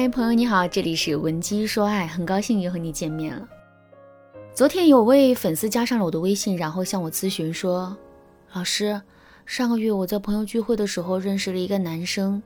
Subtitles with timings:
[0.00, 3.48] 嗨，朋友你好，这里是文姬说爱，很高兴又和你见面了。
[4.54, 7.96] 昨天有位粉丝加上了我的微信，然后向我咨询说
[8.54, 9.02] ：“老师，
[9.44, 12.40] 上个月我在朋友聚会的时候认识了一个男生，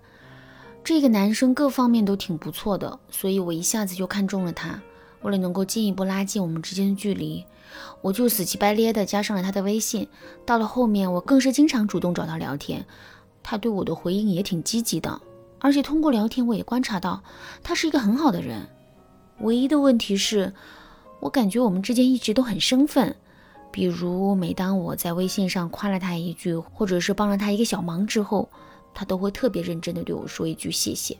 [0.82, 4.80] 这个男生各方面都挺不错的，所以我一下子就看中了他。
[5.20, 7.44] 为了能够进一步拉近我们之间的距离，
[8.00, 10.08] 我就死乞白咧的加上了他的微信。
[10.46, 12.86] 到了后面，我更是经常主动找他聊天，
[13.42, 15.20] 他对我的回应也挺积极的。”
[15.62, 17.22] 而且通过聊天，我也观察到
[17.62, 18.68] 他是一个很好的人。
[19.40, 20.52] 唯一的问题是，
[21.20, 23.14] 我感觉我们之间一直都很生分。
[23.70, 28.50] 比如，每当我在微信上夸了他一句，或者是帮了他一个小忙之后，
[28.92, 31.16] 他都会特别认真的对我说一句谢谢。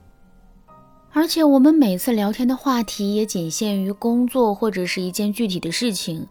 [1.12, 6.26] 而且，我们每次聊天的话题也仅限于工作或者是一件具体的事情。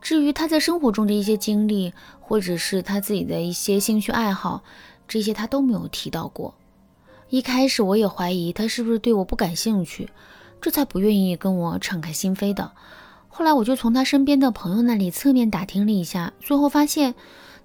[0.00, 4.62] 至于他在生活中的一些经历，或者是他自己的一些兴趣爱好，
[5.08, 6.54] 这些他都没有提到过。
[7.30, 10.08] 一开始我也怀疑他是不是对我不感兴趣，
[10.62, 12.72] 这才不愿意跟我敞开心扉的。
[13.28, 17.14] 后来我就从他身边的朋友那里侧面打听了一下，最后发现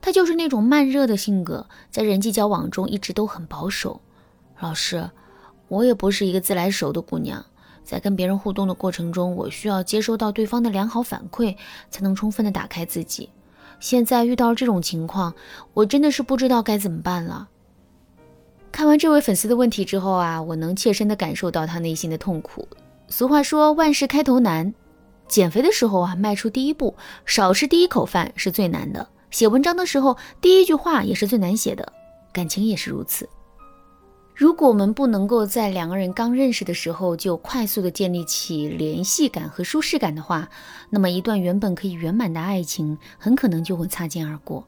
[0.01, 4.01] 他就是那种慢热的性格，在人际交往中一直都很保守。
[4.59, 5.09] 老师，
[5.69, 7.45] 我也不是一个自来熟的姑娘，
[7.85, 11.55] 在跟别人互动的过程中，我需要接收到对方的良好反馈，
[11.89, 13.29] 才能充分的打开自己。
[13.79, 15.33] 现在遇到这种情况，
[15.73, 17.47] 我真的是不知道该怎么办了。
[18.73, 22.67] 看完这位粉丝的问题之后啊，我能切身的感受到他内心的痛苦。
[23.07, 24.73] 俗话说万事开头难，
[25.27, 29.07] 减肥的时候啊，迈出第一步，少吃第一口饭是最难的。
[29.29, 31.93] 写文章的时候，第一句话也是最难写的，
[32.33, 33.29] 感情也是如此。
[34.33, 40.49] 如果我们不能够在两个人刚认识的时候就快速的建立起联系感和舒适感的话，
[40.89, 44.67] 那么一段原本可以圆满的爱情，很可能就会擦肩而过。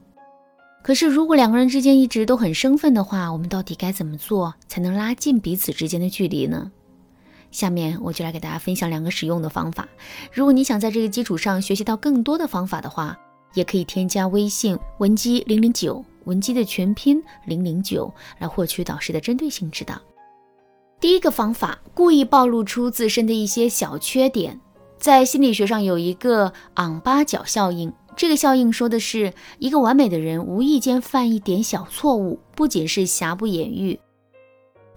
[0.86, 6.70] 可是，如果两个人之间一直都很生分的话，我们到底该怎么做才能拉近彼此之间的距离呢？
[7.50, 9.88] 下面我就来给大家分享两个实用的方法。
[10.32, 13.18] 如果你想在这个基础上学习到更多的方法的话，
[13.54, 18.08] 也可以添加微信文姬零零九，文姬的全拼零零九，
[18.38, 20.00] 来获取导师的针对性指导。
[21.00, 24.60] 第一个方法，故意暴露出自身的一些小缺点，
[25.00, 27.92] 在心理学上有一个昂八角效应。
[28.16, 33.98] 这个效应说的是，一个完美的人无意间犯一点小错误，不仅是瑕不掩瑜，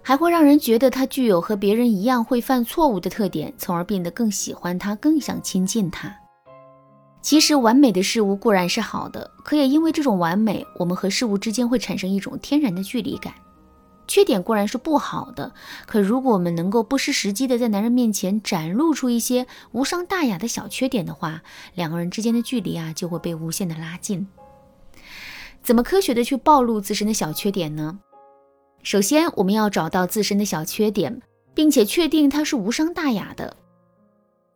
[0.02, 6.10] 还会让人觉得他具有和别人一样会犯错误的特点，从而变得更喜欢他，更想亲近他。
[7.20, 13.34] 其实，完美的事物固然是好的，可也因为这种完美，我们和事物之间会产生一种天然的距离感。
[14.10, 15.52] 缺点固然是不好的，
[15.86, 21.44] 可如果我们能够不失时机的在男人面前展露出一些无伤大雅的小缺点的话，
[21.76, 24.26] 两个人之间的距离啊就会被无限的拉近。
[25.62, 28.00] 怎么科学的去暴露自身的小缺点呢？
[28.82, 31.22] 首先，我们要找到自身的小缺点，
[31.54, 33.56] 并且确定它是无伤大雅的。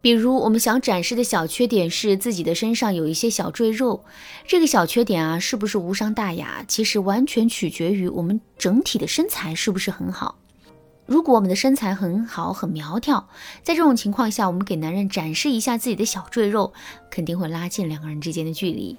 [0.05, 4.05] 比如，我们想展示的小缺点是自己的身上有一些小赘肉，
[4.47, 6.63] 这个小缺点啊，是不是无伤大雅？
[6.69, 10.37] 其实完全取决于我们整体的身材是不是很好。
[11.07, 13.27] 如果我们的身材很好、很苗条，
[13.63, 16.75] 在这种情况下，我们给男人展示一下自己的小赘肉，
[17.11, 18.95] 肯定会拉近两个人之间的距离。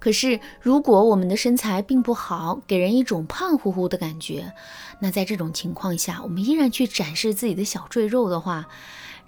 [0.00, 4.52] 可是，如果我们的身材并不好，给人一种胖乎乎的感觉，
[5.00, 8.66] 那在这种情况下，我们依然去展示自己的小赘肉的话，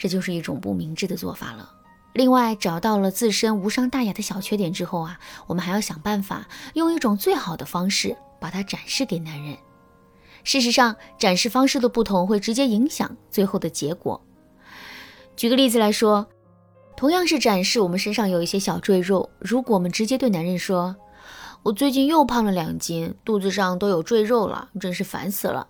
[0.02, 1.70] 这就是一种不明智的做法了。
[2.12, 9.56] 另外，找到了自身无伤大雅的小缺点之后啊，我们还要想办法用一种最好的方式把它展示给男人。
[10.42, 14.20] 事实上，展示方式的不同会直接影响最后的结果。
[15.36, 16.26] 举个例子来说，
[16.96, 20.96] 同样是展示我们身上有一些小赘肉，如果我们直接对男人说
[21.62, 25.68] ：“我最近又胖了两斤，肚子上都有赘肉了，真是烦死了。”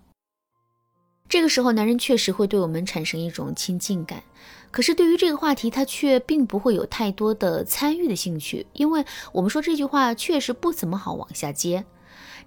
[1.32, 4.22] 这个时候，男人确实会对我们产生一种亲近感，
[4.70, 11.86] 可是对于这个话题，他却并不会有太多的参与的兴趣，因为我们说这句话确实不怎么好往下接。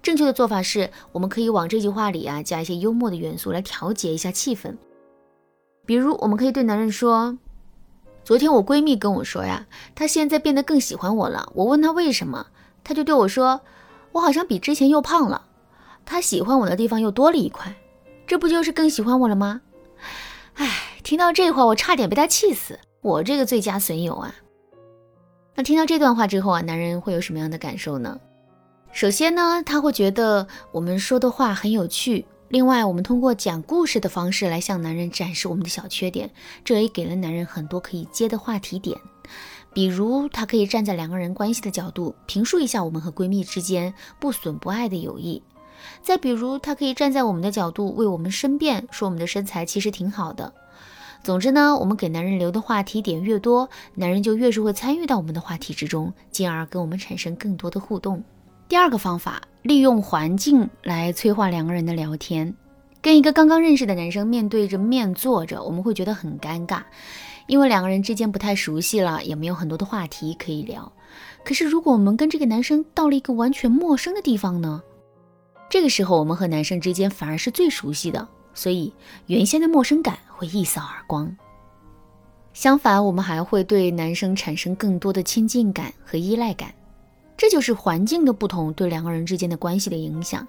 [0.04, 4.76] 正确的做法是，我们可以往这句话里啊加一些幽默的元素来调节一下气氛。
[5.84, 7.36] 比如，我们可以对男人说
[8.22, 9.66] ：“昨天我闺蜜跟我说呀，
[9.96, 11.50] 她现在变得更喜欢我了。
[11.56, 12.46] 我问她为什么，
[12.84, 13.62] 她就对我说：
[14.12, 15.44] 我好像比之前又胖了，
[16.04, 17.74] 她喜欢我的地方又多了一块。”
[18.26, 19.60] 这不就是更喜欢我了吗？
[20.54, 22.78] 哎，听到这话，我差点被他气死。
[23.02, 24.34] 我这个最佳损友啊！
[25.54, 28.18] 那听到这段话之后啊，男人会有什么样的感受呢？
[28.90, 32.26] 首先呢，他会觉得我们说的话很有趣。
[32.48, 36.30] 另外，我们通过讲故事的方式来向男人展示我们的小缺点，
[36.64, 38.98] 这也给了男人很多可以接的话题点。
[39.72, 45.42] 比如，他可以站在两个人关系的角度，评述一下我们和闺蜜之间不损不爱的友谊。
[46.02, 50.52] 再比如，他可以站在我们的角度为我们申辩，说我们的身材其实挺好的。
[51.22, 58.22] 总之呢，我们给男人留的话题点越多，男人就越是会参与到我们的话题之中，进而跟我们产生更多的互动。
[58.68, 62.54] 第二个方法，利用环境来催化两个人的聊天。
[63.02, 66.82] 跟一个刚刚认识的男生面对着面坐着，我们会觉得很尴尬，
[67.46, 70.90] 因为两个人之间不太熟悉了，也没有很多的话题可以聊。
[71.44, 74.82] 可是如果我们跟这个男生到了一个完全陌生的地方呢？
[75.68, 78.92] 这个时候我们和男生之间反而是最熟悉的，所以
[79.26, 81.36] 原先的陌生感会一扫而光。
[82.54, 86.72] 相反，我们还会对男生产生更多的亲近感和依赖感。
[87.36, 90.46] 这就是环境的不同对两个人之间的关系的影响。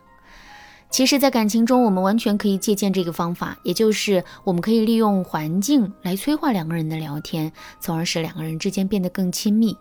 [0.89, 9.75] 其实，在感情中，我们完全可以借鉴这个方法，也就是我们可以利用环境来催化两个人的聊天，从而使两个人之间变得更亲密。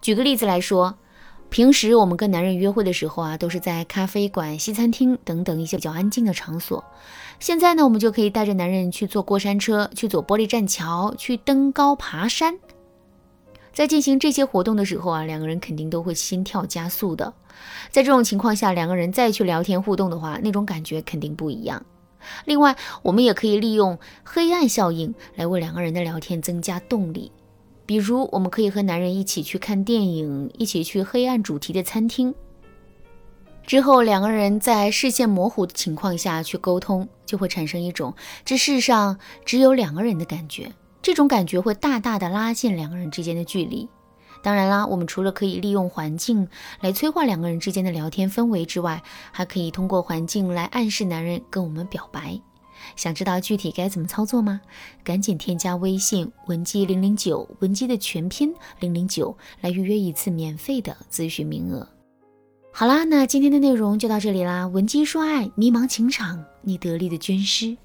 [0.00, 0.98] 举个例子来说，
[1.50, 6.82] 平时我们跟男人约会的时候啊，都是在咖啡馆、西餐厅等等一些比较安静的场所。
[7.40, 12.56] 现在呢，我们就可以带着男人去坐过山车，去走玻璃栈桥，去登高爬山。
[13.72, 17.34] 在进行这些活动的时候啊，两个人肯定都会心跳加速的。
[17.90, 21.84] 在这种情况下，两个人再去聊天互动的话，那种感觉肯定不一样。
[22.44, 27.32] 另外，我们也可以利用黑暗效应来为两个人的聊天增加动力。
[27.90, 32.32] 比如，我们可以和男人一起去看电影，一起去黑暗主题的餐厅。
[33.66, 38.14] 之后，两个人在视线模糊的情况下去沟通，就会产生一种
[38.44, 40.70] 这世上只有两个人的感觉。
[41.02, 43.88] 这种感觉会大大的拉近两个人之间的距离。
[44.40, 46.46] 当然啦，我们除了可以利用环境
[46.80, 49.02] 来催化两个人之间的聊天氛围之外，
[49.32, 52.40] 还可以通过环境来暗示男人跟我们表白。
[52.96, 54.60] 想知道具体该怎么操作吗？
[55.02, 61.86] 赶紧添加微信文姬零零九，文姬的全拼零零九，来预约一次免费的咨询名额。
[62.72, 64.66] 好啦，那今天的内容就到这里啦。
[64.68, 67.76] 文姬说爱，迷茫情场，你得力的军师。